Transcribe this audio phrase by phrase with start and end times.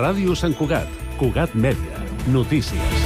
[0.00, 0.88] Ràdio Sant Cugat,
[1.20, 1.98] Cugat Mèdia,
[2.32, 3.00] notícies.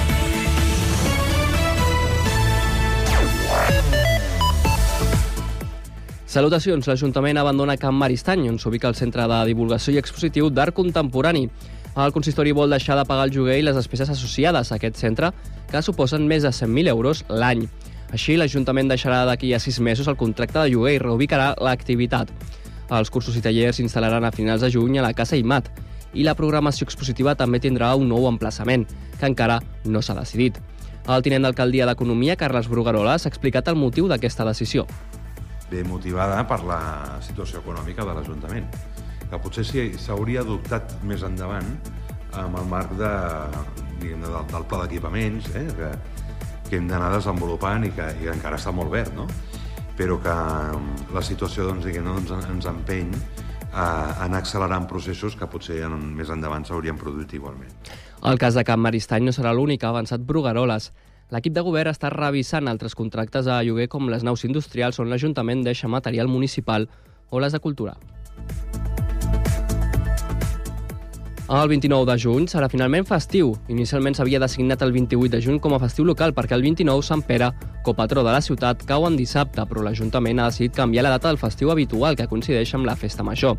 [6.30, 6.86] Salutacions.
[6.86, 11.48] L'Ajuntament abandona Camp Maristany, on s'ubica el Centre de Divulgació i Expositiu d'Art Contemporani.
[11.98, 15.32] El consistori vol deixar de pagar el lloguer i les despeses associades a aquest centre,
[15.72, 17.64] que suposen més de 100.000 euros l'any.
[18.14, 22.30] Així, l'Ajuntament deixarà d'aquí a sis mesos el contracte de lloguer i reubicarà l'activitat.
[22.94, 25.72] Els cursos i tallers s'instal·laran a finals de juny a la Casa IMAT
[26.14, 28.86] i la programació expositiva també tindrà un nou emplaçament,
[29.18, 30.60] que encara no s'ha decidit.
[31.04, 34.86] El tinent d'alcaldia d'Economia, Carles Brugarola, s'ha explicat el motiu d'aquesta decisió.
[35.70, 36.80] Ve motivada per la
[37.24, 38.70] situació econòmica de l'Ajuntament,
[39.28, 39.66] que potser
[40.00, 41.74] s'hauria adoptat més endavant
[42.40, 43.10] amb el marc de,
[44.00, 45.90] diguem, del, del pla d'equipaments, eh, que,
[46.68, 49.28] que hem d'anar desenvolupant i que, i encara està molt verd, no?
[49.98, 53.12] però que mm, la situació doncs, diguem, doncs, ens empeny
[53.74, 57.72] a anar accelerant processos que potser en, més endavant s'haurien produït igualment.
[58.24, 60.92] El cas de Camp Maristany no serà l'únic, ha avançat Brugaroles.
[61.34, 65.64] L'equip de govern està revisant altres contractes a lloguer com les naus industrials on l'Ajuntament
[65.66, 66.88] deixa material municipal
[67.30, 67.96] o les de cultura.
[71.44, 73.50] El 29 de juny serà finalment festiu.
[73.68, 77.20] Inicialment s'havia designat el 28 de juny com a festiu local perquè el 29 Sant
[77.20, 77.50] Pere,
[77.84, 81.36] copatró de la ciutat, cau en dissabte, però l'Ajuntament ha decidit canviar la data del
[81.36, 83.58] festiu habitual, que coincideix amb la festa major.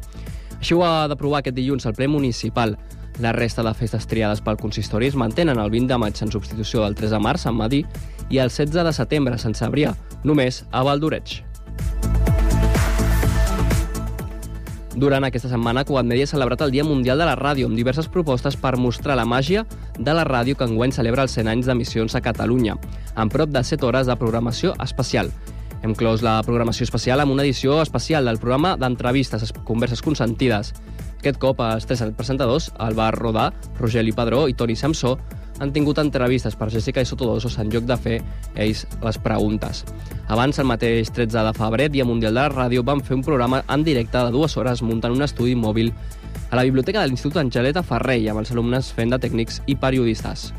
[0.57, 2.73] Així ho ha d'aprovar aquest dilluns el ple municipal.
[3.21, 6.81] La resta de festes triades pel consistori es mantenen el 20 de maig en substitució
[6.81, 7.85] del 3 de març, Sant Madí,
[8.33, 11.43] i el 16 de setembre, Sant Sabrià, només a Valdoreig.
[14.95, 18.07] Durant aquesta setmana, Cugat Media ha celebrat el Dia Mundial de la Ràdio amb diverses
[18.07, 19.65] propostes per mostrar la màgia
[19.99, 22.77] de la ràdio que enguany celebra els 100 anys d'emissions a Catalunya,
[23.19, 25.33] amb prop de 7 hores de programació especial.
[25.83, 30.71] Hem clos la programació especial amb una edició especial del programa d'entrevistes, converses consentides.
[31.19, 33.49] Aquest cop, els tres presentadors, Alba Rodà,
[33.81, 35.17] Rogeli Padró i Toni Samsó,
[35.59, 38.17] han tingut entrevistes per Jessica i Sotodosos en lloc de fer
[38.55, 39.83] ells les preguntes.
[40.27, 43.63] Abans, el mateix 13 de febrer, Dia Mundial de la Ràdio, van fer un programa
[43.69, 45.93] en directe de dues hores muntant un estudi mòbil
[46.51, 50.51] a la biblioteca de l'Institut Angeleta Ferrell amb els alumnes fent de tècnics i periodistes.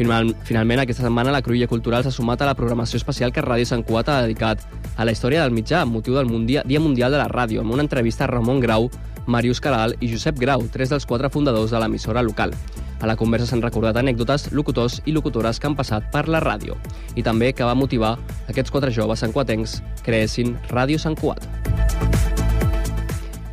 [0.00, 3.82] Finalment, aquesta setmana la Cruïlla Cultural s'ha sumat a la programació especial que Ràdio Sant
[3.84, 4.62] Cugat ha dedicat
[4.96, 7.76] a la història del mitjà amb motiu del Mundia, Dia Mundial de la Ràdio, amb
[7.76, 8.88] una entrevista a Ramon Grau,
[9.26, 12.54] Marius Caral i Josep Grau, tres dels quatre fundadors de l'emissora local.
[13.00, 16.76] A la conversa s'han recordat anècdotes, locutors i locutores que han passat per la ràdio
[17.16, 18.16] i també que va motivar
[18.52, 21.46] aquests quatre joves santcuatencs creessin Ràdio Sant Cuat.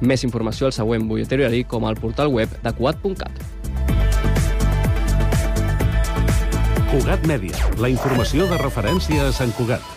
[0.01, 3.45] Més informació al següent butlletari com al portal web de cuat.cat.
[6.91, 9.96] Cugat Mèdia, la informació de referència a Sant Cugat.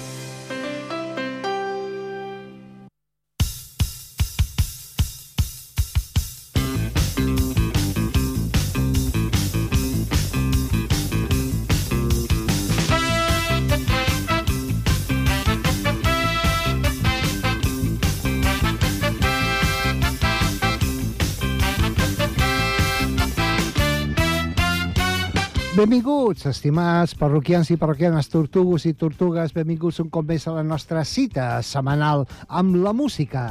[25.91, 31.01] Benvinguts, estimats parroquians i parroquianes, tortugos i tortugues, benvinguts un cop més a la nostra
[31.03, 33.41] cita setmanal amb la música.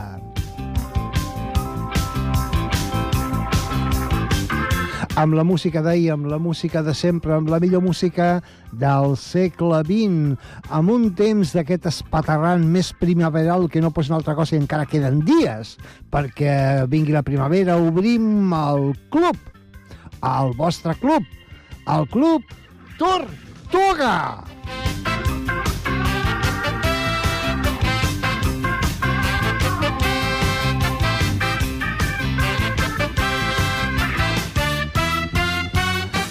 [5.21, 8.31] Amb la música d'ahir, amb la música de sempre, amb la millor música
[8.72, 10.39] del segle XX,
[10.72, 14.89] amb un temps d'aquest espaterrant més primaveral que no pots una altra cosa i encara
[14.89, 15.75] queden dies
[16.09, 19.37] perquè vingui la primavera, obrim el club,
[20.25, 21.28] el vostre club,
[21.86, 22.42] al Club
[22.98, 24.44] Tortuga.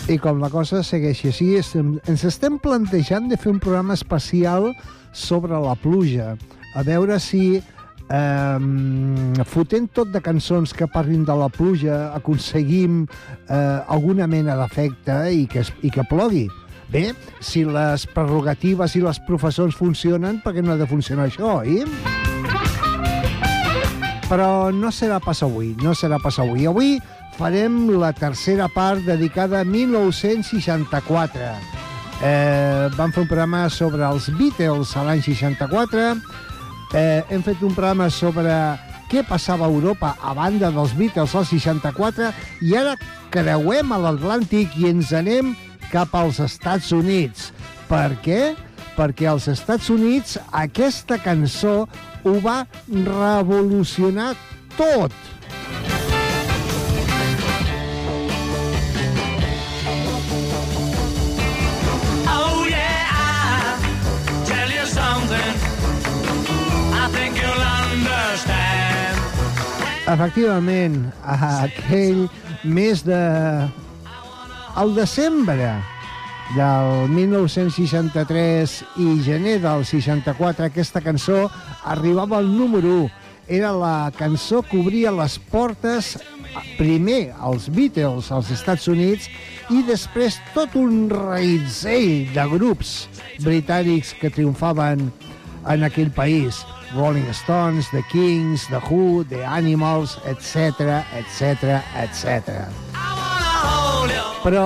[0.10, 4.72] I com la cosa segueix així, ens estem plantejant de fer un programa especial
[5.14, 6.32] sobre la pluja,
[6.74, 7.60] a veure si
[8.10, 15.22] eh, fotent tot de cançons que parlin de la pluja, aconseguim eh, alguna mena d'efecte
[15.34, 16.48] i, que, i que plogui.
[16.90, 17.12] Bé,
[17.46, 21.84] si les prerrogatives i les professors funcionen, per què no ha de funcionar això, oi?
[24.30, 26.66] Però no serà pas avui, no serà pas avui.
[26.70, 26.98] Avui
[27.38, 31.54] farem la tercera part dedicada a 1964.
[32.20, 36.18] Eh, vam fer un programa sobre els Beatles a l'any 64,
[36.94, 38.54] Eh, hem fet un programa sobre
[39.12, 42.32] què passava a Europa a banda dels Beatles al 64
[42.66, 42.96] i ara
[43.34, 45.54] creuem a l'Atlàntic i ens anem
[45.94, 47.52] cap als Estats Units.
[47.90, 48.42] Per què?
[48.98, 51.84] Perquè als Estats Units aquesta cançó
[52.26, 54.34] ho va revolucionar
[54.78, 55.14] tot.
[55.14, 56.09] Oh
[70.10, 72.24] Efectivament, aquell
[72.66, 73.20] mes de...
[74.80, 75.68] El desembre
[76.56, 78.74] del 1963
[79.04, 81.44] i gener del 64, aquesta cançó
[81.84, 83.12] arribava al número 1.
[83.60, 86.16] Era la cançó que obria les portes
[86.80, 89.30] primer als Beatles als Estats Units
[89.70, 92.96] i després tot un reitzell de grups
[93.46, 95.10] britànics que triomfaven
[95.70, 96.64] en aquell país.
[96.96, 102.66] Rolling Stones, The Kings, The Who, The Animals, etc, etc, etc.
[104.44, 104.66] Però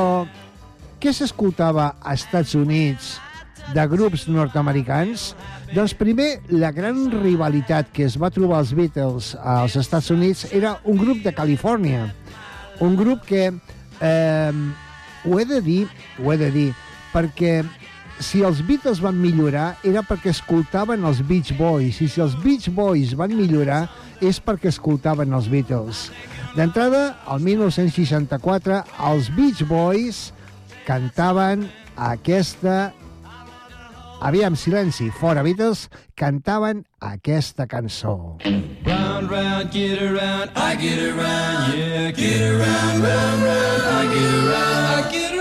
[1.04, 3.18] què s'escoltava a Estats Units
[3.76, 5.34] de grups nord-americans?
[5.74, 10.78] Doncs primer, la gran rivalitat que es va trobar els Beatles als Estats Units era
[10.86, 12.08] un grup de Califòrnia.
[12.80, 13.52] Un grup que,
[14.00, 14.52] eh,
[15.26, 15.88] ho he de dir,
[16.20, 16.70] ho he de dir,
[17.14, 17.64] perquè
[18.24, 22.70] si els Beatles van millorar era perquè escoltaven els Beach Boys i si els Beach
[22.74, 23.84] Boys van millorar
[24.24, 26.08] és perquè escoltaven els Beatles.
[26.56, 30.28] D'entrada, al 1964, els Beach Boys
[30.88, 31.68] cantaven
[31.98, 32.94] aquesta...
[34.24, 38.38] Aviam, silenci, fora Beatles, cantaven aquesta cançó.
[38.88, 44.54] Round, round, get around, I get around, yeah, get around, round, round, I get around,
[44.54, 45.33] I get around.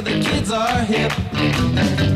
[0.00, 2.07] The kids are hip.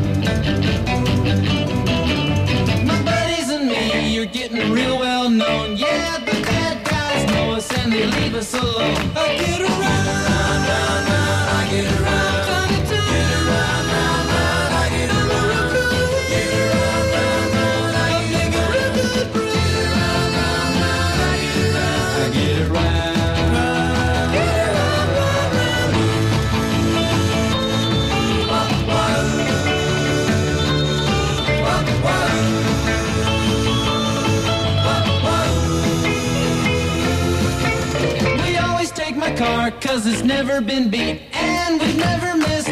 [39.93, 42.62] Cause it's never been beat And we've never missed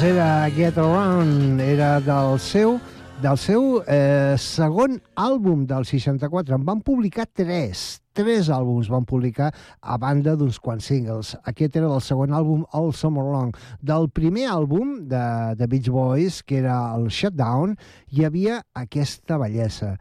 [0.00, 2.78] Doncs era Get Around, era del seu
[3.20, 6.56] del seu eh, segon àlbum del 64.
[6.56, 9.50] En van publicar tres, tres àlbums van publicar
[9.82, 11.34] a banda d'uns quants singles.
[11.44, 13.52] Aquest era del segon àlbum, All Summer Long.
[13.84, 15.24] Del primer àlbum de,
[15.60, 17.76] de Beach Boys, que era el Shutdown,
[18.08, 19.98] hi havia aquesta bellesa.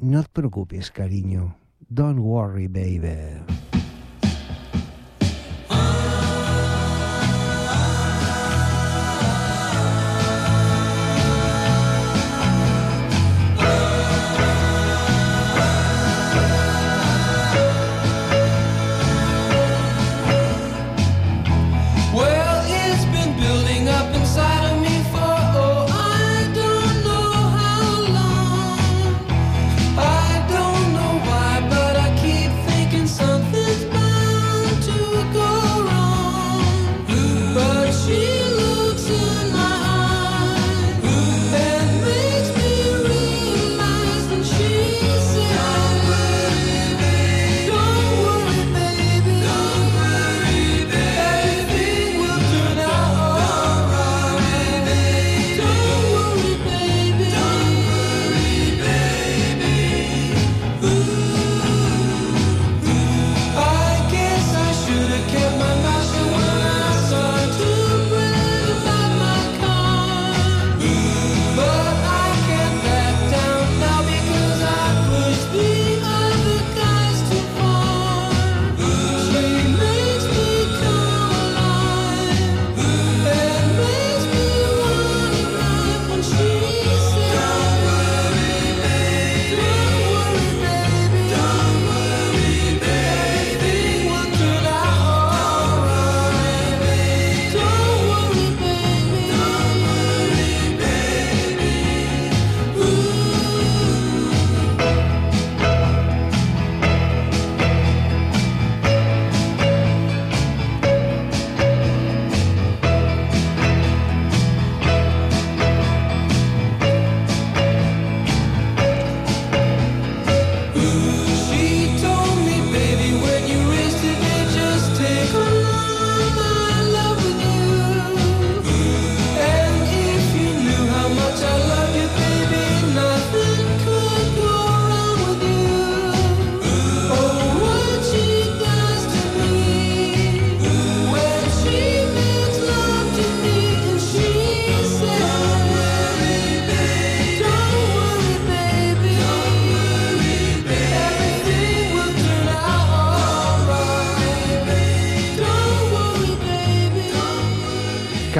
[0.00, 1.50] No et preocupis, carinyo.
[1.92, 3.79] Don't worry, baby.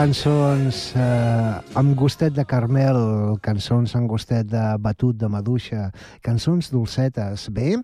[0.01, 2.97] Cançons eh, amb gustet de Carmel,
[3.45, 5.91] cançons amb gustet de batut de maduixa,
[6.25, 7.45] cançons dolcetes.
[7.53, 7.75] Bé,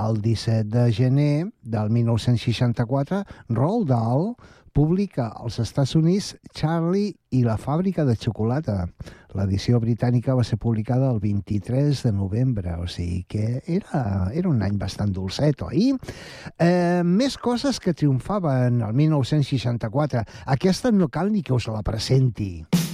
[0.00, 3.20] el 17 de gener del 1964,
[3.52, 4.24] Roald Dahl
[4.72, 8.86] publica als Estats Units Charlie i la fàbrica de xocolata.
[9.36, 14.62] L'edició britànica va ser publicada el 23 de novembre, o sigui que era, era un
[14.64, 15.92] any bastant dolcet, oi?
[16.58, 20.24] Eh, més coses que triomfaven el 1964.
[20.58, 22.87] Aquesta no cal ni que us la presenti.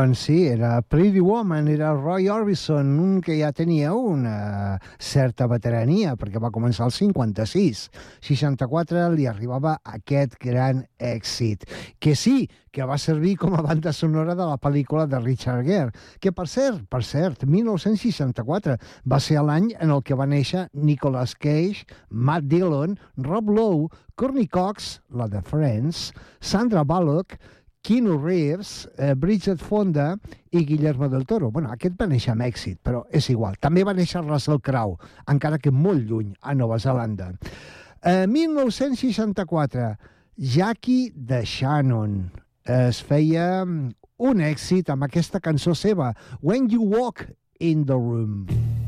[0.00, 6.14] Doncs sí, era Pretty Woman, era Roy Orbison, un que ja tenia una certa veterania,
[6.16, 7.82] perquè va començar al 56.
[8.24, 11.68] 64 li arribava aquest gran èxit,
[12.00, 15.92] que sí, que va servir com a banda sonora de la pel·lícula de Richard Gere,
[16.16, 21.36] que per cert, per cert, 1964 va ser l'any en el que va néixer Nicolas
[21.36, 27.36] Cage, Matt Dillon, Rob Lowe, Courtney Cox, la de Friends, Sandra Bullock,
[27.82, 30.18] Keanu Reeves, eh, Bridget Fonda
[30.50, 31.50] i Guillermo del Toro.
[31.50, 33.56] Bueno, aquest va néixer a Mèxic, però és igual.
[33.60, 34.98] També va néixer Russell Crowe,
[35.32, 37.32] encara que molt lluny, a Nova Zelanda.
[38.02, 39.96] Eh, 1964,
[40.36, 42.30] Jackie de Shannon
[42.64, 43.92] es feia mm,
[44.30, 47.26] un èxit amb aquesta cançó seva, When You Walk
[47.60, 48.79] in the Room.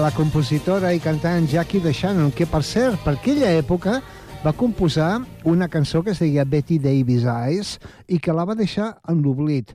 [0.00, 4.00] La compositora i cantant Jackie de Shannon, que, per cert, per aquella època
[4.42, 7.70] va composar una cançó que es deia Betty Davis Eyes
[8.12, 9.72] i que la va deixar en l'oblit.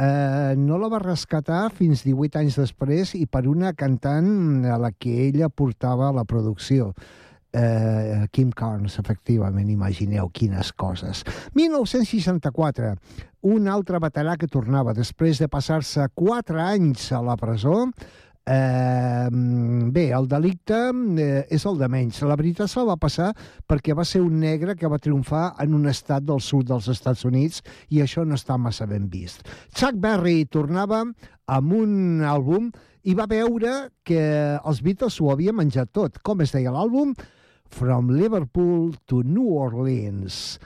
[0.00, 4.90] Eh, no la va rescatar fins 18 anys després i per una cantant a la
[4.90, 6.90] que ella portava la producció.
[7.52, 11.24] Eh, Kim Carnes, efectivament, imagineu quines coses.
[11.58, 12.94] 1964,
[13.42, 17.90] un altre veterà que tornava després de passar-se 4 anys a la presó,
[18.46, 20.78] Eh, bé, el delicte
[21.20, 22.22] eh, és el de menys.
[22.26, 23.30] La veritat se'l va passar
[23.68, 27.24] perquè va ser un negre que va triomfar en un estat del sud dels Estats
[27.28, 29.44] Units i això no està massa ben vist.
[29.76, 31.04] Chuck Berry tornava
[31.50, 32.70] amb un àlbum
[33.04, 34.22] i va veure que
[34.58, 36.18] els Beatles ho havien menjat tot.
[36.22, 37.14] Com es deia l'àlbum?
[37.70, 40.58] From Liverpool to New Orleans.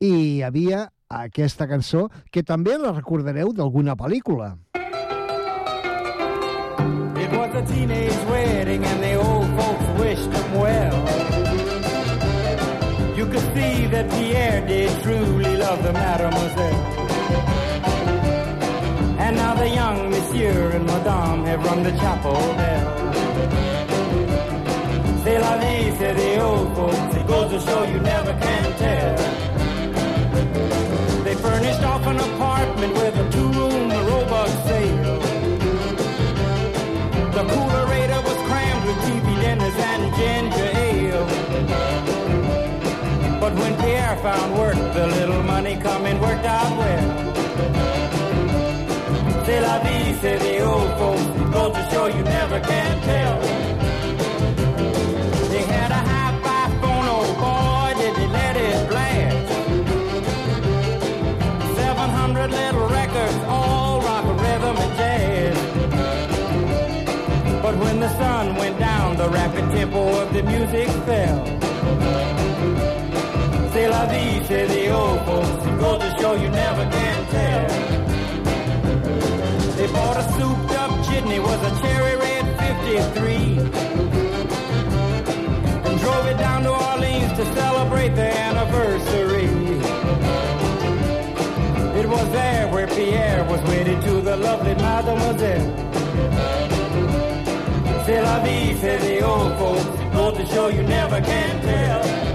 [0.00, 4.54] I hi havia aquesta cançó que també la recordareu d'alguna pel·lícula.
[7.72, 10.98] Teenage wedding and the old folks wished them well.
[13.16, 16.84] You could see that Pierre did truly love the mademoiselle.
[19.18, 22.96] And now the young monsieur and madame have rung the chapel bell.
[25.22, 27.16] C'est la vie, say the old folks.
[27.16, 29.16] It goes to show you never can tell.
[31.24, 33.49] They furnished off an apartment with a two-room
[37.40, 41.24] The coolerator was crammed with TV dinners and ginger ale.
[43.40, 47.34] But when Pierre found work, the little money coming worked out well.
[49.46, 51.24] C'est la vie, say the old folks.
[51.54, 53.69] Goes to show you never can tell.
[68.10, 71.44] The sun went down, the rapid tempo of the music fell.
[73.72, 75.69] C'est la vie, say the old folks.
[98.38, 99.84] Vie, say the old folks.
[100.14, 102.29] Go to show you never can tell.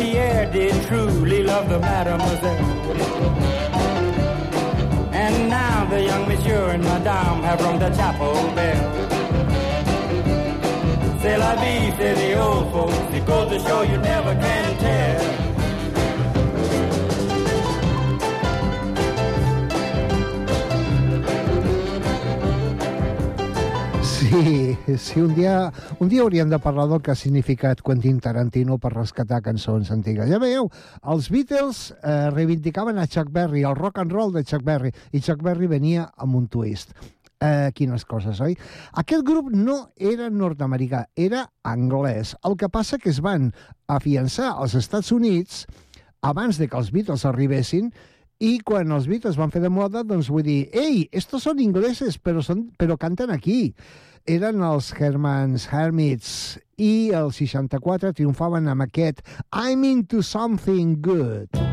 [0.00, 2.64] Pierre did truly love the mademoiselle.
[5.12, 9.10] And now the young monsieur and madame have rung the chapel bell.
[11.20, 13.14] C'est la vie, say the old folks.
[13.14, 15.39] It goes to show you never can tell.
[24.30, 28.76] Sí, sí, un dia, un dia hauríem de parlar del que ha significat Quentin Tarantino
[28.78, 30.28] per rescatar cançons antigues.
[30.30, 30.68] Ja veieu,
[31.02, 35.18] els Beatles eh, reivindicaven a Chuck Berry, el rock and roll de Chuck Berry, i
[35.18, 36.94] Chuck Berry venia amb un twist.
[37.42, 38.54] Eh, quines coses, oi?
[39.02, 42.36] Aquest grup no era nord-americà, era anglès.
[42.46, 43.50] El que passa que es van
[43.90, 45.64] afiançar als Estats Units
[46.22, 47.90] abans de que els Beatles arribessin
[48.38, 52.14] i quan els Beatles van fer de moda, doncs vull dir, ei, estos són ingleses,
[52.22, 53.74] però, són, però canten aquí.
[54.28, 61.69] Eren els Hermans Hermits i el 64 triomfaven amb aquest I'm into something good.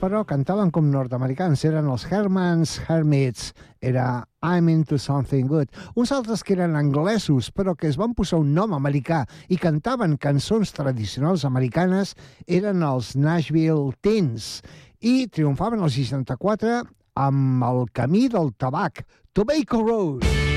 [0.00, 3.50] però cantaven com nord-americans, eren els Hermans Hermits,
[3.84, 5.68] era I'm into something good.
[5.94, 10.16] Uns altres que eren anglesos, però que es van posar un nom americà i cantaven
[10.16, 12.14] cançons tradicionals americanes,
[12.48, 14.62] eren els Nashville Teens.
[15.04, 16.80] I triomfaven el 64
[17.20, 19.04] amb el camí del tabac,
[19.36, 20.49] Tobacco Road.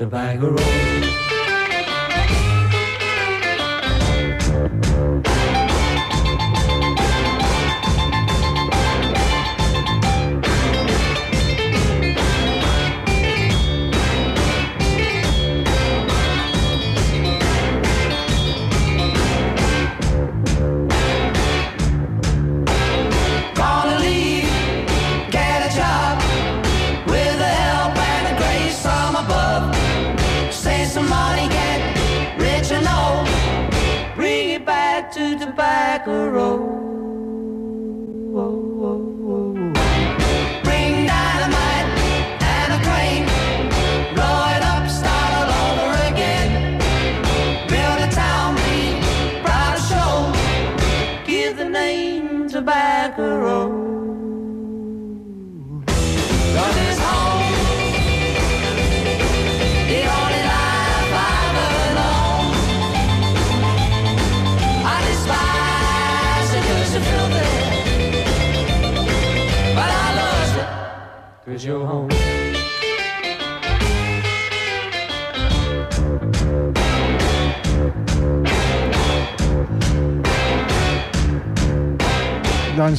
[0.00, 0.89] Tobacco roll.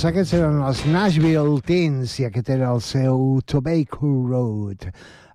[0.02, 4.88] doncs aquests eren els Nashville Teens i aquest era el seu Tobacco Road.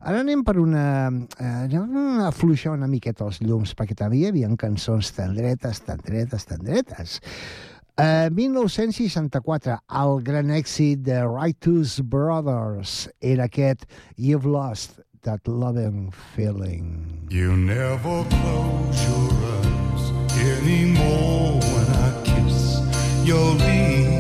[0.03, 1.07] Ara anem per una...
[1.39, 5.85] Eh, anem a afluixar una miqueta els llums, perquè també hi havia cançons tan dretes,
[5.87, 7.21] tan dretes, tan dretes.
[7.95, 17.31] Eh, 1964, el gran èxit de Righteous Brothers era aquest You've Lost That Loving Feeling.
[17.31, 19.31] You never close your
[19.63, 20.11] eyes
[20.43, 22.83] anymore when I kiss
[23.23, 24.16] your lips.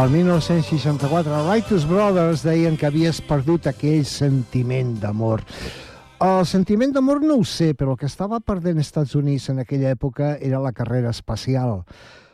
[0.00, 5.42] El 1964, Righteous Brothers deien que havies perdut aquell sentiment d'amor.
[6.24, 9.60] El sentiment d'amor no ho sé, però el que estava perdent als Estats Units en
[9.60, 11.82] aquella època era la carrera espacial.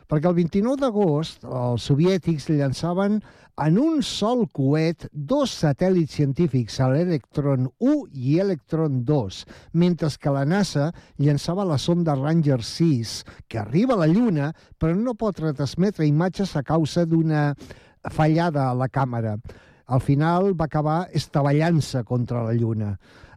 [0.07, 3.17] Perquè el 29 d'agost els soviètics llançaven
[3.59, 9.39] en un sol coet dos satèl·lits científics, l'Electron 1 i Electron 2,
[9.73, 13.17] mentre que la NASA llançava la sonda Ranger 6,
[13.49, 17.49] que arriba a la Lluna, però no pot retransmetre imatges a causa d'una
[18.13, 19.35] fallada a la càmera.
[19.87, 22.93] Al final va acabar estavellant-se contra la Lluna.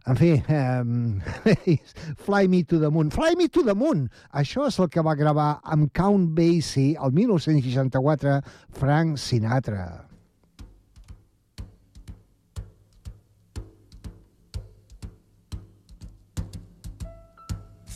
[0.07, 1.77] En fi, eh,
[2.25, 3.09] Fly Me to the Moon.
[3.11, 4.07] Fly Me to the Moon!
[4.33, 8.39] Això és el que va gravar amb Count Basie el 1964
[8.79, 10.07] Frank Sinatra.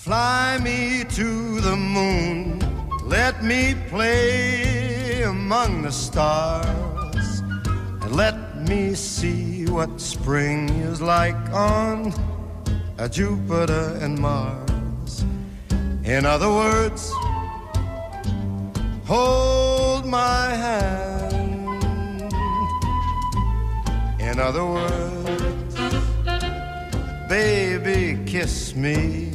[0.06, 2.60] Fly me to the moon,
[3.10, 7.42] let me play among the stars,
[8.04, 12.14] and let me see what spring is like on
[12.98, 15.26] uh, Jupiter and Mars.
[16.04, 17.12] In other words,
[19.06, 21.24] hold my hand.
[24.20, 25.76] In other words,
[27.30, 29.35] baby, kiss me.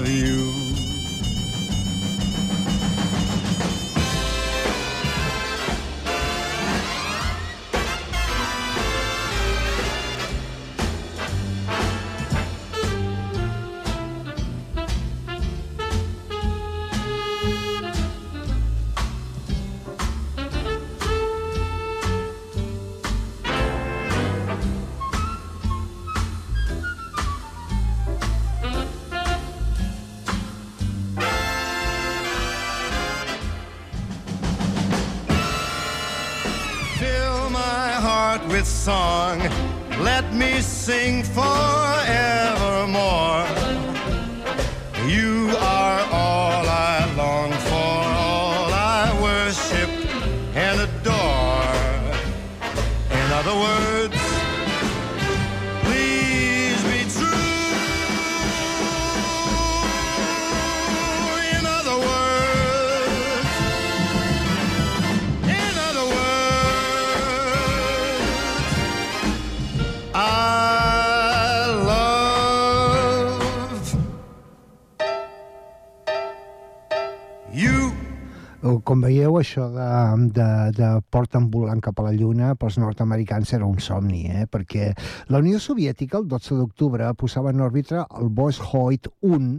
[80.35, 84.47] de, de, porta ambulant cap a la Lluna pels nord-americans era un somni, eh?
[84.51, 84.91] perquè
[85.29, 89.53] la Unió Soviètica el 12 d'octubre posava en òrbita el Voskhod 1,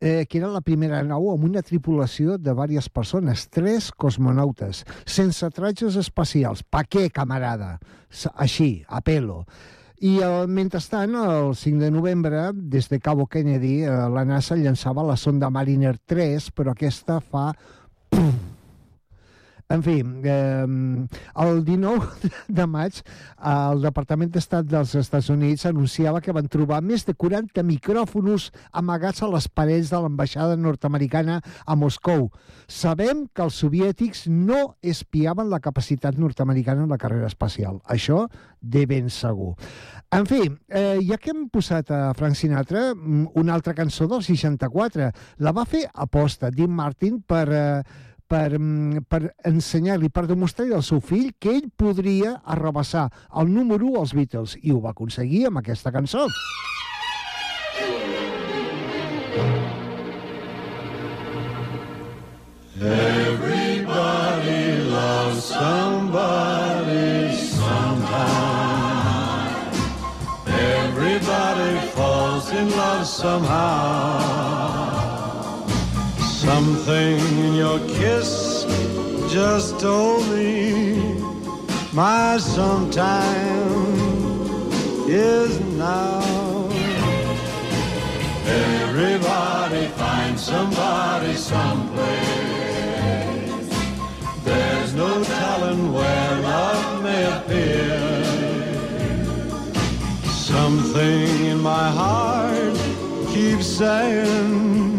[0.00, 5.50] eh, que era la primera nau amb una tripulació de diverses persones, tres cosmonautes, sense
[5.56, 6.62] tratges espacials.
[6.62, 7.76] Pa què, camarada?
[8.34, 9.44] Així, a pelo.
[10.04, 15.06] I el, mentrestant, el 5 de novembre, des de Cabo Kennedy, eh, la NASA llançava
[15.06, 17.48] la sonda Mariner 3, però aquesta fa...
[18.12, 18.45] Pum!
[19.68, 20.66] En fi, eh,
[21.42, 23.00] el 19 de maig
[23.50, 29.24] el Departament d'Estat dels Estats Units anunciava que van trobar més de 40 micròfonos amagats
[29.26, 32.28] a les parets de l'ambaixada nord-americana a Moscou.
[32.70, 37.82] Sabem que els soviètics no espiaven la capacitat nord-americana en la carrera espacial.
[37.90, 38.28] Això
[38.62, 39.56] de ben segur.
[40.14, 44.22] En fi, eh, ja que hem posat a Frank Sinatra, mm, una altra cançó del
[44.22, 47.48] 64, la va fer aposta Dean Martin per...
[47.50, 47.82] Eh,
[48.28, 53.08] per, mm, per ensenyar-li, per demostrar-li al seu fill que ell podria arrabassar
[53.40, 56.26] el número 1 als Beatles, i ho va aconseguir amb aquesta cançó.
[62.78, 68.76] Everybody loves somebody sometime.
[70.46, 74.55] Everybody falls in love somehow.
[76.86, 78.62] Something in your kiss
[79.32, 81.18] just told me
[81.92, 83.72] my sometime
[85.08, 86.22] is now.
[88.46, 92.06] Everybody finds somebody someplace.
[94.44, 97.98] There's no telling where love may appear.
[100.30, 102.76] Something in my heart
[103.34, 104.95] keeps saying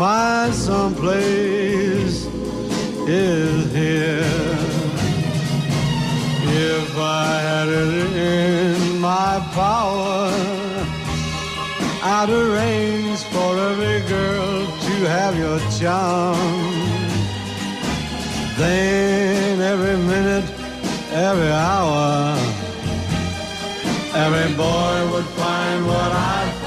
[0.00, 2.24] my someplace
[3.06, 4.56] is here.
[6.42, 10.32] If I had it in my power,
[12.02, 16.38] I'd arrange for every girl to have your charm.
[18.56, 20.48] Then every minute,
[21.12, 22.38] every hour,
[24.14, 26.59] every boy would find what I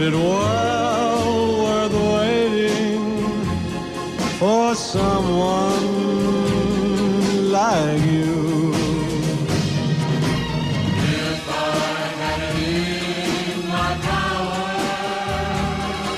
[0.00, 3.04] it well worth waiting
[4.38, 5.86] for someone
[7.52, 8.72] like you.
[10.96, 11.76] If I
[12.22, 12.72] had it
[13.50, 14.64] in my power,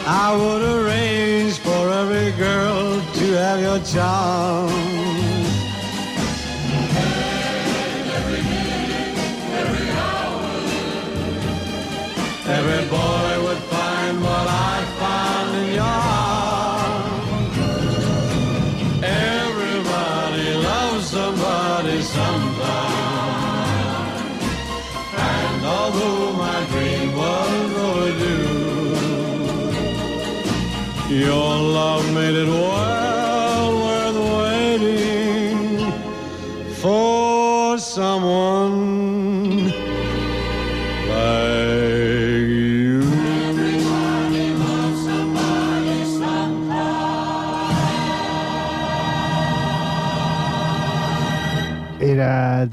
[0.06, 4.73] I would arrange for every girl to have your charm.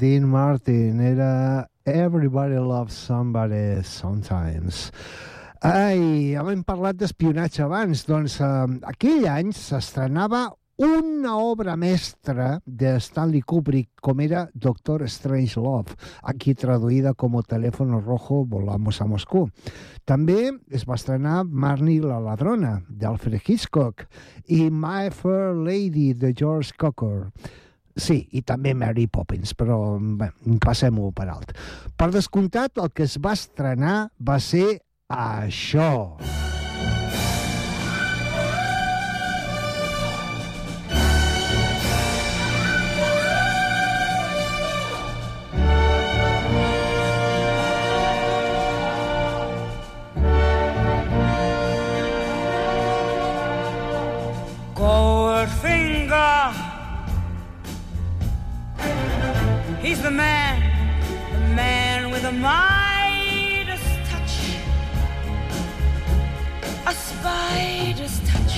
[0.02, 4.90] Dean Martin, era Everybody Loves Somebody Sometimes.
[5.62, 8.48] Ai, hem parlat d'espionatge abans, doncs eh,
[8.90, 10.48] aquell any s'estrenava
[10.82, 15.94] una obra mestra de Stanley Kubrick, com era Doctor Strange Love,
[16.26, 19.46] aquí traduïda com Teléfono Rojo Volamos a Moscú.
[20.02, 24.08] També es va estrenar Marnie la ladrona, d'Alfred Hitchcock,
[24.50, 27.28] i My Fair Lady, de George Cukor.
[27.96, 29.78] Sí, i també Mary Poppins, però
[30.64, 31.52] passem-ho per alt.
[31.96, 34.78] Per descomptat, el que es va estrenar va ser
[35.12, 35.90] això.
[36.18, 36.41] Goldfinger.
[60.02, 60.58] the man,
[61.32, 63.80] the man with a Midas
[64.10, 64.56] touch,
[66.88, 68.54] a spider's touch.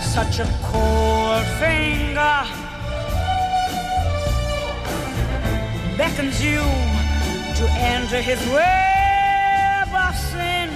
[0.00, 2.46] Such a cold finger
[5.98, 6.60] beckons you
[7.58, 10.70] to enter his web of sin.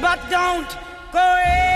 [0.00, 0.70] But don't
[1.12, 1.71] go in.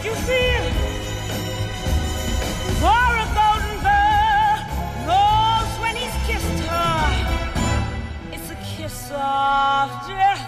[0.00, 0.64] What you feel.
[2.80, 3.76] For a golden
[5.06, 7.00] knows when he's kissed her.
[8.32, 10.44] It's a kiss of death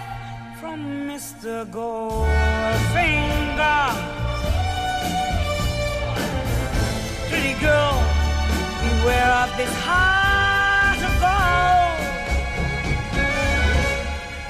[0.59, 1.65] from Mr.
[1.69, 2.33] Goldfinger.
[7.29, 7.97] Pretty girl,
[8.81, 11.99] beware of this heart of gold.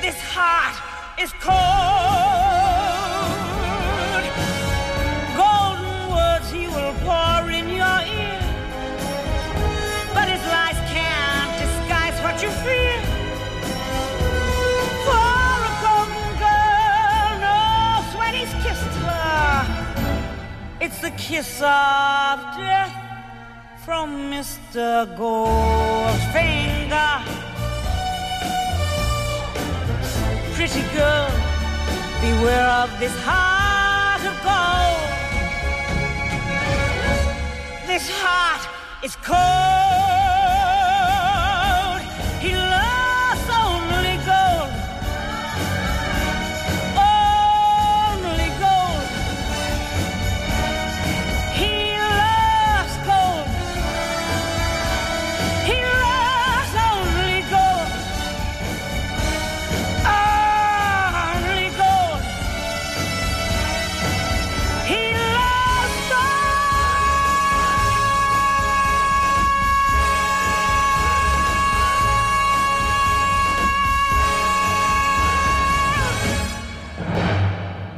[0.02, 0.76] This heart
[1.20, 2.43] is cold.
[20.94, 22.94] It's the kiss of death
[23.84, 25.08] from Mr.
[25.18, 27.16] Goldfinger.
[30.54, 31.32] Pretty girl,
[32.22, 35.10] beware of this heart of gold.
[37.88, 38.62] This heart
[39.04, 40.13] is cold.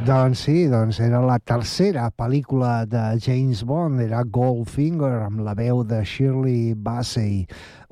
[0.06, 5.82] Doncs sí, doncs era la tercera pel·lícula de James Bond, era Goldfinger, amb la veu
[5.82, 7.47] de Shirley Bassey,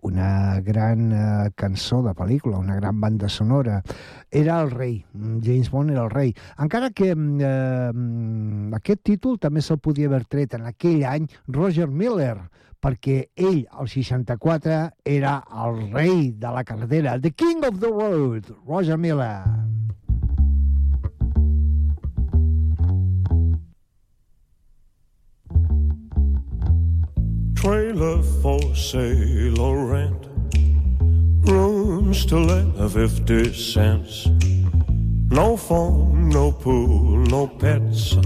[0.05, 3.80] una gran eh, cançó de pel·lícula, una gran banda sonora.
[4.30, 6.36] Era el rei, mm, James Bond era el rei.
[6.61, 11.89] Encara que mm, eh, aquest títol també se'l podia haver tret en aquell any Roger
[11.89, 12.38] Miller,
[12.78, 18.53] perquè ell, al 64, era el rei de la carretera, the king of the road,
[18.68, 19.72] Roger Miller.
[27.64, 30.28] Trailer for sale or rent.
[31.47, 34.28] Rooms to let a 50 cents.
[35.32, 38.18] No phone, no pool, no pets.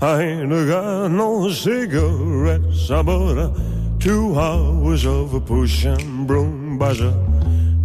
[0.00, 2.90] I ain't got no cigarettes.
[2.90, 3.52] I bought a
[3.98, 7.12] two hours of a push and broom buzzer.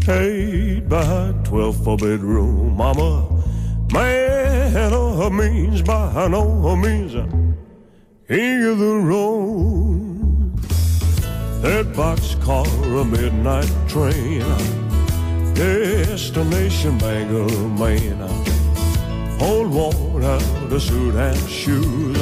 [0.08, 2.78] Eight by twelve for bedroom.
[2.78, 3.28] Mama,
[3.92, 7.12] man of means by no means.
[8.26, 10.11] King of the road.
[11.62, 12.66] That boxcar,
[13.00, 14.42] a midnight train.
[15.54, 18.20] Destination Bangor, Maine.
[19.40, 22.18] Old worn out suit and shoes.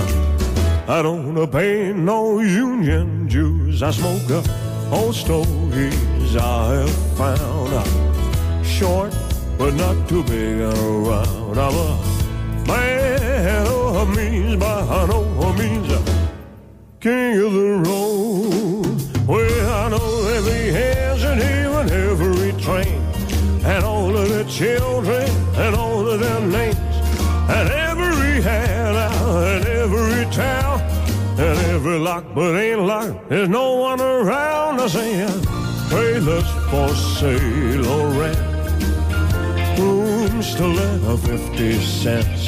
[0.89, 3.81] I don't pay no union dues.
[3.81, 4.43] I smoke
[4.91, 8.65] old stogies I have found.
[8.65, 9.15] Short,
[9.57, 11.57] but not too big around.
[11.57, 15.93] I'm a man of means by no means.
[16.99, 18.78] King of the road.
[19.29, 22.99] Well, I know every hands and even every train,
[23.63, 26.95] and all of the children, and all of their names,
[27.47, 30.81] and every handout, and every town,
[31.37, 33.29] and every lock, but ain't locked.
[33.29, 34.79] There's no one around.
[34.79, 35.27] I say,
[35.89, 38.39] trailers for sale or rent,
[39.77, 42.47] rooms to let 50 cents.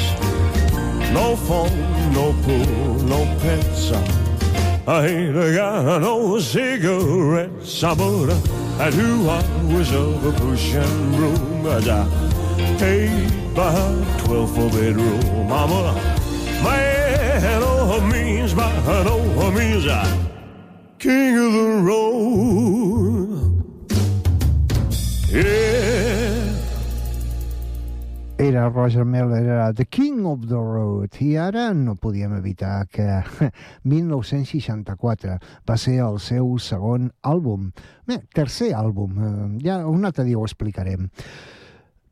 [1.14, 1.78] No phone,
[2.12, 4.21] no pool, no pets.
[4.84, 7.84] I ain't got no cigarettes.
[7.84, 8.36] I bought a,
[8.80, 11.66] a two hours of a push and broom.
[11.66, 11.78] I
[12.82, 13.72] eight by
[14.24, 15.52] twelve for bedroom.
[15.52, 15.94] I'm a
[16.64, 18.72] man of means by
[19.04, 19.86] no means.
[19.86, 20.04] I
[20.98, 23.52] king of the road.
[25.28, 25.81] Yeah.
[28.42, 33.04] Era Roger Miller, era The King of the Road, i ara no podíem evitar que
[33.86, 37.68] 1964 va ser el seu segon àlbum.
[38.02, 41.06] Bé, tercer àlbum, eh, ja un altre dia ho explicarem.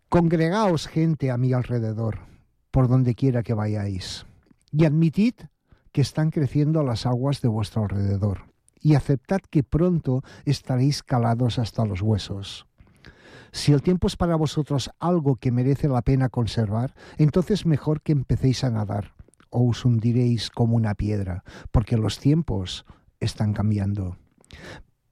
[0.09, 2.21] Congregaos gente a mi alrededor,
[2.71, 4.25] por donde quiera que vayáis,
[4.71, 5.35] y admitid
[5.91, 8.47] que están creciendo las aguas de vuestro alrededor,
[8.81, 12.70] y aceptad que pronto estaréis calados hasta los huesos.
[13.53, 18.13] Si el tiempo es para vosotros algo que merece la pena conservar, entonces mejor que
[18.13, 19.15] empecéis a nadar,
[19.51, 22.85] o os hundiréis como una piedra, porque los tiempos
[23.19, 24.17] están cambiando.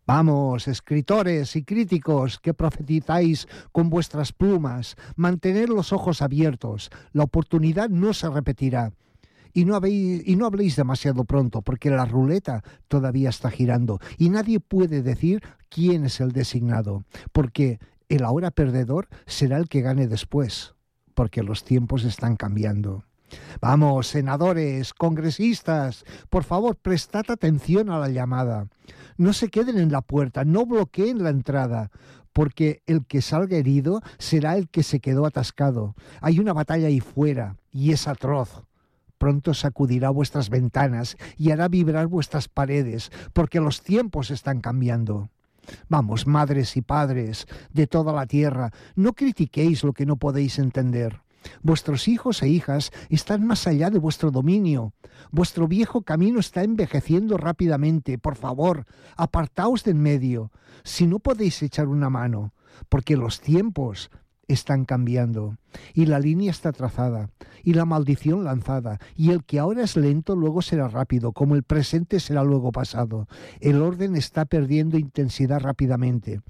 [0.07, 7.91] Vamos, escritores y críticos que profetizáis con vuestras plumas, mantened los ojos abiertos, la oportunidad
[7.91, 8.93] no se repetirá.
[9.53, 14.31] Y no, habéis, y no habléis demasiado pronto, porque la ruleta todavía está girando y
[14.31, 17.79] nadie puede decir quién es el designado, porque
[18.09, 20.75] el ahora perdedor será el que gane después,
[21.15, 23.05] porque los tiempos están cambiando.
[23.61, 28.69] Vamos, senadores, congresistas, por favor, prestad atención a la llamada.
[29.17, 31.91] No se queden en la puerta, no bloqueen la entrada,
[32.33, 35.95] porque el que salga herido será el que se quedó atascado.
[36.21, 38.63] Hay una batalla ahí fuera, y es atroz.
[39.19, 45.29] Pronto sacudirá vuestras ventanas y hará vibrar vuestras paredes, porque los tiempos están cambiando.
[45.89, 51.21] Vamos, madres y padres de toda la tierra, no critiquéis lo que no podéis entender.
[51.63, 54.93] Vuestros hijos e hijas están más allá de vuestro dominio.
[55.31, 58.19] Vuestro viejo camino está envejeciendo rápidamente.
[58.19, 60.53] Por favor, apartaos de en medio,
[60.85, 62.53] si no podéis echar una mano,
[62.89, 64.11] porque los tiempos
[64.49, 65.57] están cambiando.
[65.95, 67.31] Y la línea está trazada
[67.63, 71.63] y la maldición lanzada y el que ahora es lento luego será rápido como el
[71.63, 73.29] presente será luego pasado.
[73.61, 76.41] El orden está perdiendo intensidad rápidamente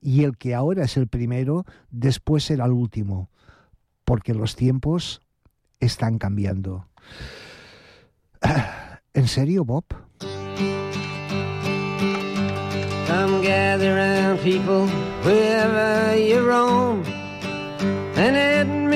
[0.00, 3.30] y el que ahora es el primero después será el último
[4.04, 5.20] porque los tiempos
[5.78, 6.88] están cambiando.
[9.14, 9.84] ¿En serio, Bob?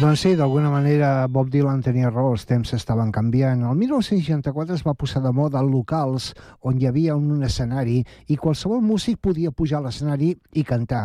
[0.00, 3.66] Doncs sí, d'alguna manera Bob Dylan tenia raó, els temps estaven canviant.
[3.68, 6.30] El 1964 es va posar de moda locals
[6.64, 7.98] on hi havia un escenari
[8.32, 11.02] i qualsevol músic podia pujar a l'escenari i cantar.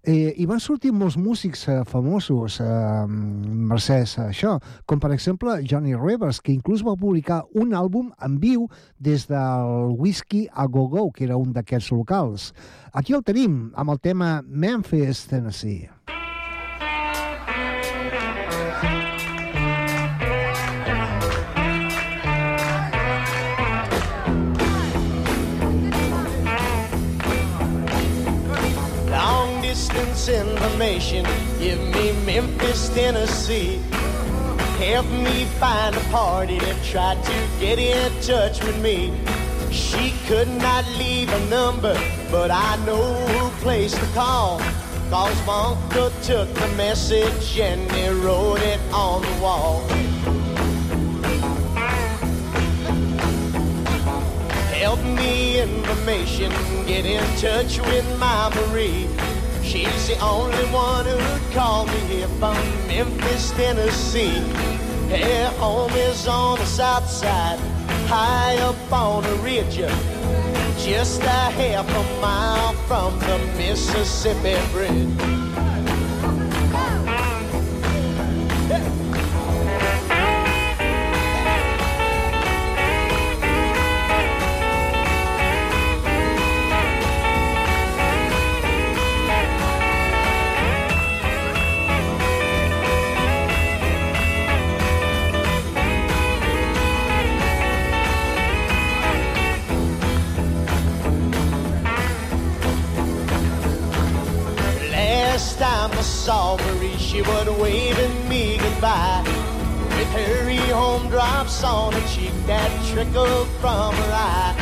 [0.00, 3.04] Eh, I van sortir molts músics eh, famosos eh,
[3.68, 4.54] mercès a això,
[4.88, 8.64] com per exemple Johnny Rivers, que inclús va publicar un àlbum en viu
[8.96, 12.54] des del Whisky a Go Go, que era un d'aquests locals.
[12.96, 15.90] Aquí el tenim, amb el tema Memphis, Tennessee.
[30.28, 31.24] Information,
[31.58, 33.80] give me Memphis, Tennessee.
[34.78, 39.12] Help me find a party that tried to get in touch with me.
[39.70, 41.94] She could not leave a number,
[42.30, 44.60] but I know who place to call.
[45.10, 49.80] Cause my uncle took the message and he wrote it on the wall.
[54.78, 56.52] Help me information,
[56.86, 59.08] get in touch with my Marie.
[59.68, 62.56] She's the only one who'd call me here from
[62.86, 64.40] Memphis, Tennessee.
[65.10, 67.58] Her home is on the south side,
[68.06, 69.76] high up on a ridge,
[70.78, 75.77] just a half a mile from the Mississippi Bridge.
[111.48, 114.54] Drops on her cheek that trickled from her eye.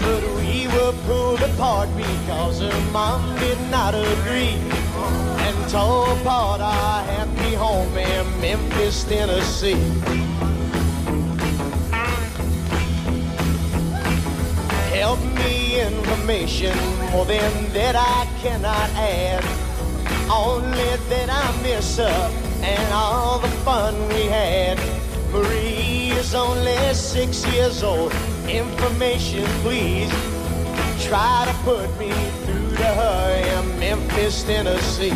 [0.00, 4.56] But we were pulled apart because her mom did not agree.
[5.44, 9.74] And tore apart our happy home in Memphis, Tennessee.
[14.92, 16.76] Help me information
[17.10, 19.44] more than that I cannot add.
[20.30, 22.30] Only that I miss her
[22.62, 24.78] and all the fun we had.
[25.34, 28.12] Marie is only six years old.
[28.48, 30.10] Information, please.
[31.04, 32.12] Try to put me
[32.44, 35.12] through to her in Memphis, Tennessee.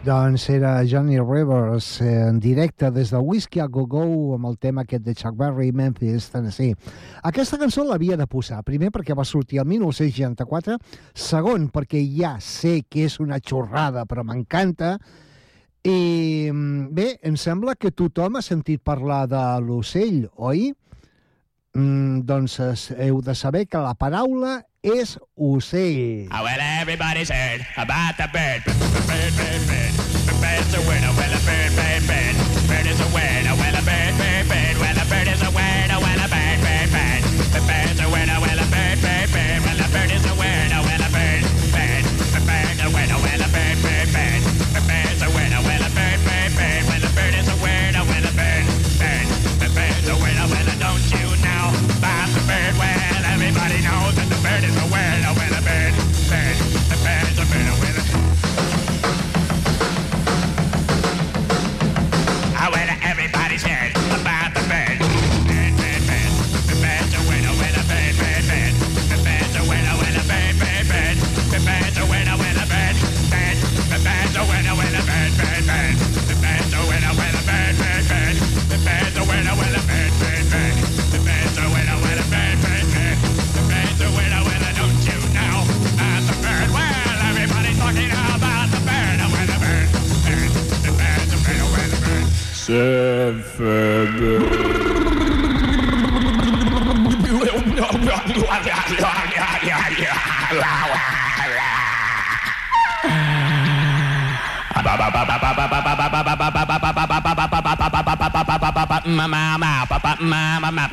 [0.00, 4.56] Doncs era Johnny Rivers eh, en directe des del Whisky a Go Go amb el
[4.56, 6.72] tema aquest de Chuck Berry, Memphis, Tennessee.
[7.28, 10.78] Aquesta cançó l'havia de posar, primer perquè va sortir el 1964,
[11.12, 14.94] segon perquè ja sé que és una xorrada, però m'encanta,
[15.84, 20.70] i mm, bé, em sembla que tothom ha sentit parlar de l'ocell, oi?
[21.74, 26.26] Mm, doncs heu de saber que la paraula és ocell.
[26.32, 28.64] Oh, well, everybody's heard about the bird.
[28.66, 29.92] Bird, bird, bird, bird.
[30.42, 31.12] Bird's a winner.
[31.14, 32.34] Well, a bird, bird, bird.
[32.66, 33.54] Bird is a winner.
[33.54, 34.76] Well, a bird, bird, bird.
[34.82, 35.98] Well, a bird is a winner.
[36.02, 37.22] Well, a bird, bird, bird.
[37.68, 38.38] Bird's a winner.
[38.42, 39.60] Well, a bird, bird, bird.
[39.62, 40.39] Well, a bird is a winner.
[92.66, 94.36] Sevföbö.
[110.20, 110.88] Mama,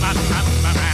[0.00, 0.89] bam, bam, bam,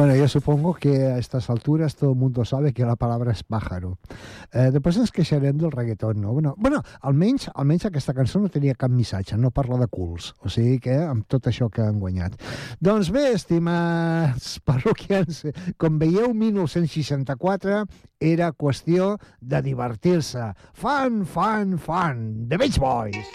[0.00, 3.42] Bueno, yo supongo que a estas alturas todo el mundo sabe que la palabra és
[3.44, 3.98] pájaro.
[4.48, 6.32] Eh, després ens queixarem del reggaeton, no?
[6.32, 10.30] Bueno, bueno almenys, almenys aquesta cançó no tenia cap missatge, no parla de culs.
[10.40, 12.40] O sigui que amb tot això que han guanyat.
[12.80, 15.44] Doncs bé, estimats parroquians,
[15.76, 17.84] com veieu, 1964
[18.32, 20.48] era qüestió de divertir-se.
[20.72, 23.28] Fan, fan, fan, The Beach Boys.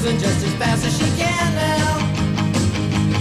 [0.00, 1.98] Cruising just as fast as she can now.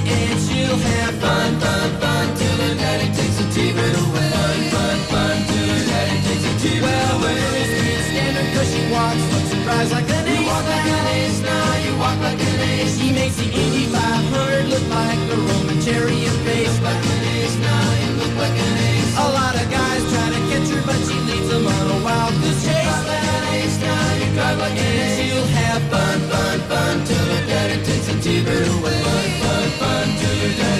[0.08, 4.30] And she'll have fun, fun, fun till her daddy takes the T-bird away.
[4.32, 7.36] Fun, fun, fun till her daddy takes the T-bird well, away.
[7.36, 10.40] Well, the street standard cause she walks, looks surprised like an ace.
[10.40, 12.96] You walk like an ace now, you walk like an ace.
[12.98, 16.76] He makes the Indy 500 look like a Roman chariot race.
[16.80, 19.12] Look like an ace now, you look like an ace.
[19.20, 22.34] A lot of guys try to catch her, but she leads them on a wild
[22.40, 22.72] goose chase.
[22.72, 25.18] You drive like an ace now, you drive like an ace.
[25.20, 26.29] She'll have fun, fun, fun till her daddy
[28.30, 30.79] Chibu fun, fun, fun till you're dead.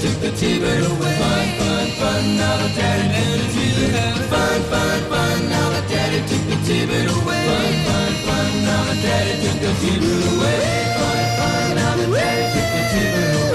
[0.00, 1.16] Took the T-bird away.
[1.18, 2.36] Fun, fun, fun.
[2.36, 4.30] Now that daddy took the T-bird.
[4.30, 5.48] Fun, fun, fun.
[5.50, 7.44] Now that daddy took the T-bird away.
[7.50, 8.50] Fun, fun, fun.
[8.62, 10.58] Now that daddy took the T-bird away.
[10.98, 11.74] Fun, fun.
[11.74, 13.47] Now that daddy took the T-bird away.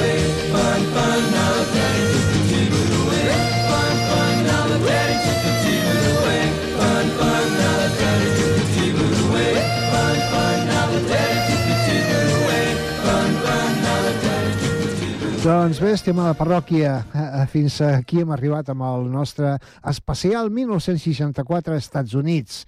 [15.44, 19.58] Doncs bé, estimada parròquia, eh, fins aquí hem arribat amb el nostre
[19.92, 22.62] especial 1964 als Estats Units.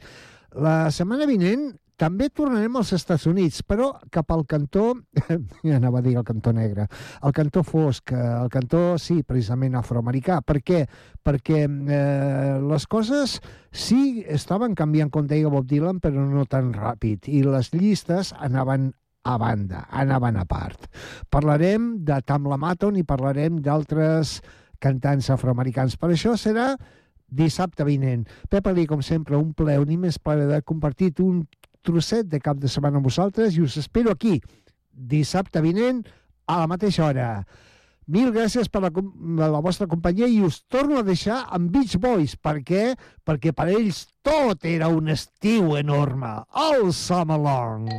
[0.59, 4.89] La setmana vinent també tornarem als Estats Units, però cap al cantó,
[5.63, 6.89] ja anava a dir el cantó negre,
[7.23, 10.41] el cantó fosc, eh, el cantó, sí, precisament afroamericà.
[10.43, 10.83] Per què?
[11.23, 13.39] Perquè eh, les coses
[13.71, 18.91] sí estaven canviant, com deia Bob Dylan, però no tan ràpid, i les llistes anaven
[19.25, 20.85] a banda, anaven a part.
[21.33, 24.37] Parlarem de Tamla Maton i parlarem d'altres
[24.79, 25.97] cantants afroamericans.
[25.97, 26.75] Per això serà
[27.25, 28.27] dissabte vinent.
[28.53, 31.41] Pep Ali, com sempre, un ple, un més plaer de compartir un
[31.85, 34.37] trosset de cap de setmana amb vosaltres i us espero aquí,
[34.93, 36.05] dissabte vinent,
[36.45, 37.29] a la mateixa hora.
[38.05, 38.91] Mil gràcies per la,
[39.49, 42.37] la vostra companyia i us torno a deixar amb Beach Boys.
[42.37, 42.83] Per què?
[43.25, 46.35] Perquè per ells tot era un estiu enorme.
[46.53, 47.89] All summer long.